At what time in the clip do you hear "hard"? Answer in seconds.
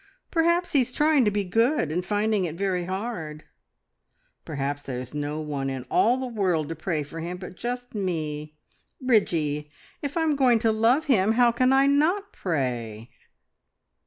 2.85-3.43